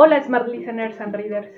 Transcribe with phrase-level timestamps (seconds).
[0.00, 1.48] Hola Smart Listeners and Readers.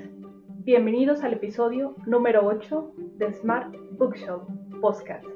[0.64, 4.45] Bienvenidos al episodio número 8 de Smart Bookshelf
[4.80, 5.27] Podcast.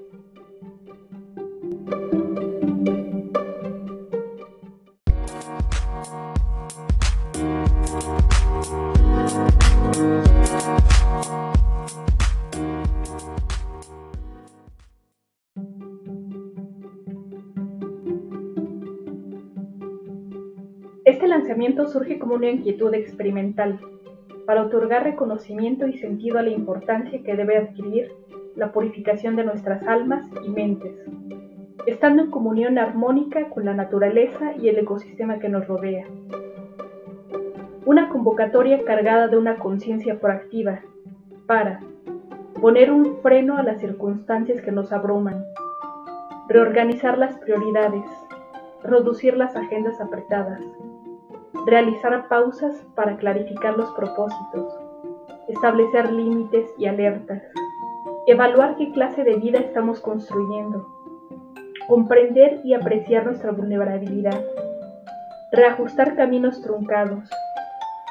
[21.14, 23.78] Este lanzamiento surge como una inquietud experimental
[24.46, 28.10] para otorgar reconocimiento y sentido a la importancia que debe adquirir
[28.56, 30.92] la purificación de nuestras almas y mentes,
[31.86, 36.04] estando en comunión armónica con la naturaleza y el ecosistema que nos rodea.
[37.86, 40.80] Una convocatoria cargada de una conciencia proactiva
[41.46, 41.78] para
[42.60, 45.44] poner un freno a las circunstancias que nos abruman,
[46.48, 48.04] reorganizar las prioridades,
[48.82, 50.60] reducir las agendas apretadas,
[51.66, 54.74] realizar pausas para clarificar los propósitos,
[55.48, 57.42] establecer límites y alertas,
[58.26, 60.86] evaluar qué clase de vida estamos construyendo,
[61.88, 64.44] comprender y apreciar nuestra vulnerabilidad,
[65.52, 67.30] reajustar caminos truncados,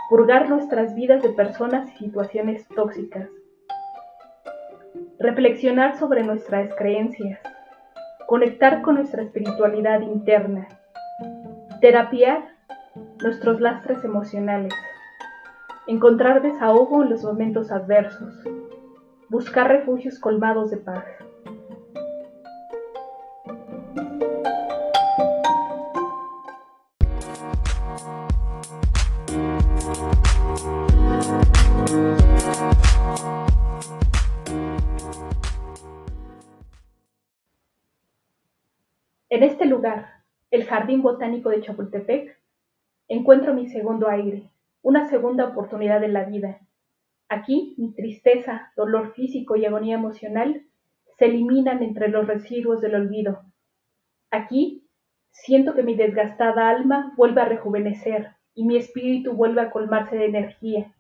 [0.10, 3.30] purgar nuestras vidas de personas y situaciones tóxicas,
[5.20, 7.40] reflexionar sobre nuestras creencias,
[8.28, 10.68] conectar con nuestra espiritualidad interna,
[11.82, 12.53] terapiar
[13.24, 14.74] nuestros lastres emocionales,
[15.88, 18.34] encontrar desahogo en los momentos adversos,
[19.30, 21.06] buscar refugios colmados de paz.
[39.30, 42.43] En este lugar, el Jardín Botánico de Chapultepec,
[43.08, 44.50] encuentro mi segundo aire,
[44.82, 46.60] una segunda oportunidad en la vida.
[47.30, 50.64] Aquí mi tristeza, dolor físico y agonía emocional
[51.18, 53.44] se eliminan entre los residuos del olvido.
[54.32, 54.88] Aquí
[55.32, 60.26] siento que mi desgastada alma vuelve a rejuvenecer y mi espíritu vuelve a colmarse de
[60.26, 60.94] energía.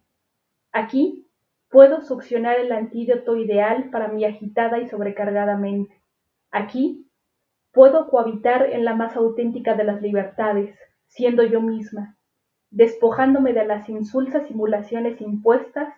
[0.72, 1.28] Aquí
[1.70, 6.00] puedo succionar el antídoto ideal para mi agitada y sobrecargada mente.
[6.52, 7.08] Aquí
[7.72, 10.78] puedo cohabitar en la más auténtica de las libertades,
[11.14, 12.18] siendo yo misma,
[12.72, 15.94] despojándome de las insulsas simulaciones impuestas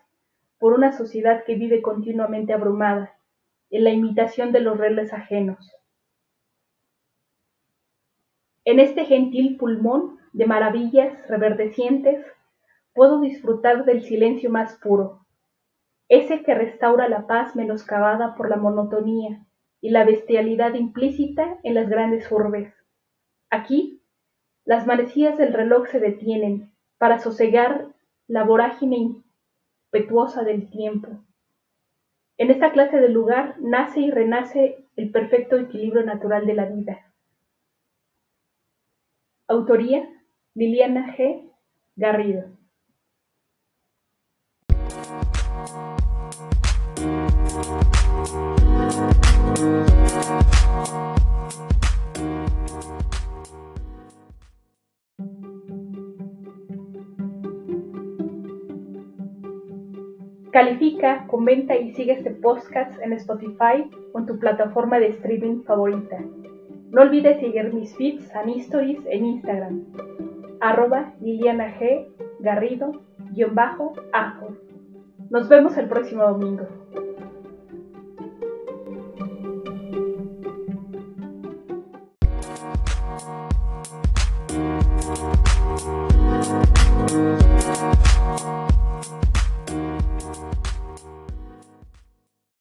[0.59, 3.17] por una sociedad que vive continuamente abrumada,
[3.69, 5.71] en la imitación de los reles ajenos.
[8.65, 12.25] En este gentil pulmón de maravillas reverdecientes,
[12.93, 15.25] puedo disfrutar del silencio más puro,
[16.09, 19.45] ese que restaura la paz menoscabada por la monotonía
[19.79, 22.73] y la bestialidad implícita en las grandes urbes.
[23.49, 24.01] Aquí
[24.65, 27.87] las manecillas del reloj se detienen para sosegar
[28.27, 31.07] la vorágine impetuosa del tiempo.
[32.37, 37.11] En esta clase de lugar nace y renace el perfecto equilibrio natural de la vida.
[39.47, 40.09] Autoría
[40.55, 41.49] Liliana G.
[41.95, 42.54] Garrido.
[60.55, 66.17] Califica, comenta y sigue este podcast en Spotify o en tu plataforma de streaming favorita.
[66.91, 69.83] No olvides seguir mis feeds and stories en Instagram,
[70.61, 72.07] arroba Liliana G.
[75.29, 76.65] Nos vemos el próximo domingo.